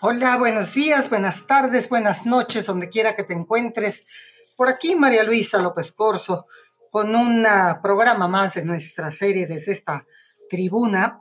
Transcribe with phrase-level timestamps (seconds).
[0.00, 4.04] Hola, buenos días, buenas tardes, buenas noches, donde quiera que te encuentres.
[4.56, 6.46] Por aquí María Luisa López Corso,
[6.90, 7.46] con un
[7.82, 10.06] programa más de nuestra serie desde esta
[10.50, 11.20] tribuna,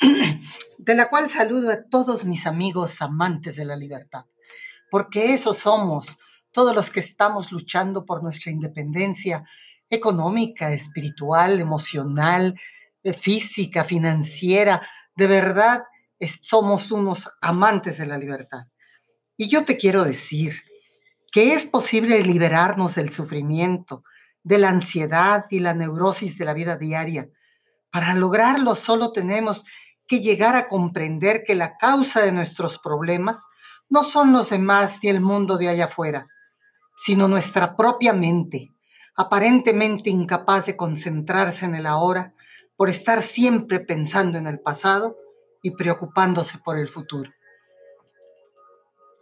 [0.78, 4.26] de la cual saludo a todos mis amigos amantes de la libertad,
[4.90, 6.16] porque esos somos,
[6.52, 9.44] todos los que estamos luchando por nuestra independencia
[9.90, 12.54] económica, espiritual, emocional,
[13.02, 14.80] eh, física, financiera,
[15.16, 15.84] de verdad
[16.40, 18.66] somos unos amantes de la libertad.
[19.36, 20.62] Y yo te quiero decir
[21.32, 24.04] que es posible liberarnos del sufrimiento,
[24.42, 27.28] de la ansiedad y la neurosis de la vida diaria.
[27.90, 29.64] Para lograrlo solo tenemos
[30.06, 33.44] que llegar a comprender que la causa de nuestros problemas
[33.88, 36.26] no son los demás ni el mundo de allá afuera,
[36.96, 38.72] sino nuestra propia mente,
[39.16, 42.34] aparentemente incapaz de concentrarse en el ahora
[42.82, 45.16] por estar siempre pensando en el pasado
[45.62, 47.30] y preocupándose por el futuro.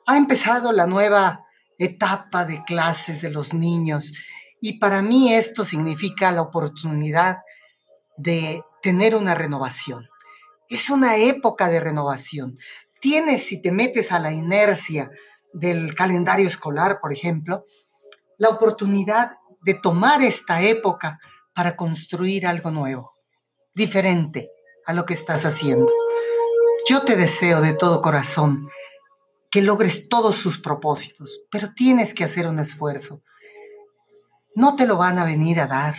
[0.06, 1.44] Ha empezado la nueva
[1.76, 4.14] etapa de clases de los niños
[4.62, 7.40] y para mí esto significa la oportunidad
[8.16, 10.08] de tener una renovación.
[10.70, 12.56] Es una época de renovación.
[12.98, 15.10] Tienes, si te metes a la inercia
[15.52, 17.66] del calendario escolar, por ejemplo,
[18.38, 21.20] la oportunidad de tomar esta época
[21.52, 23.19] para construir algo nuevo,
[23.74, 24.50] diferente
[24.86, 25.92] a lo que estás haciendo.
[26.88, 28.68] Yo te deseo de todo corazón
[29.50, 33.22] que logres todos sus propósitos, pero tienes que hacer un esfuerzo.
[34.54, 35.94] No te lo van a venir a dar.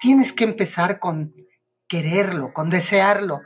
[0.00, 1.34] Tienes que empezar con
[1.88, 3.40] quererlo, con desearlo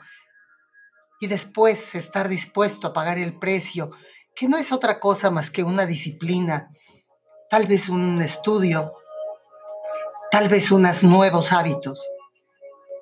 [1.21, 3.91] y después estar dispuesto a pagar el precio,
[4.35, 6.69] que no es otra cosa más que una disciplina,
[7.49, 8.93] tal vez un estudio,
[10.33, 12.05] tal vez unos nuevos hábitos.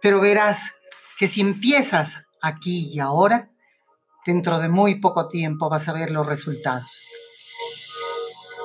[0.02, 0.72] Pero verás
[1.18, 3.50] que si empiezas aquí y ahora,
[4.24, 7.02] dentro de muy poco tiempo vas a ver los resultados.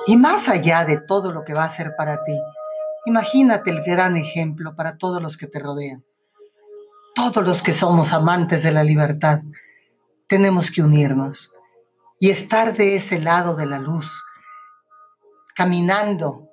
[0.06, 2.38] Y más allá de todo lo que va a ser para ti,
[3.06, 6.04] imagínate el gran ejemplo para todos los que te rodean.
[7.14, 9.40] Todos los que somos amantes de la libertad,
[10.28, 11.52] tenemos que unirnos
[12.18, 14.24] y estar de ese lado de la luz,
[15.54, 16.48] caminando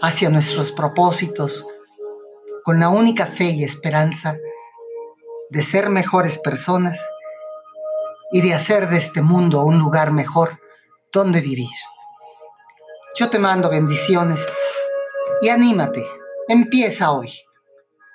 [0.00, 1.66] hacia nuestros propósitos,
[2.64, 4.38] con la única fe y esperanza
[5.50, 6.98] de ser mejores personas
[8.32, 10.58] y de hacer de este mundo un lugar mejor
[11.12, 11.76] donde vivir.
[13.16, 14.48] Yo te mando bendiciones
[15.42, 16.06] y anímate,
[16.48, 17.38] empieza hoy.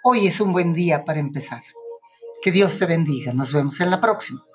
[0.04, 1.62] Hoy es un buen día para empezar.
[2.42, 3.34] Que Dios te bendiga.
[3.34, 4.49] Nos vemos en la próxima.